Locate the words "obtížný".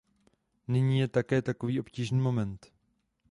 1.79-2.21